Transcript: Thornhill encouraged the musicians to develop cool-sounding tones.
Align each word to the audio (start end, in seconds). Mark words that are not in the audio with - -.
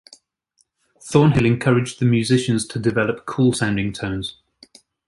Thornhill 0.99 1.45
encouraged 1.45 1.99
the 1.99 2.05
musicians 2.05 2.65
to 2.69 2.79
develop 2.79 3.27
cool-sounding 3.27 3.93
tones. 3.93 4.35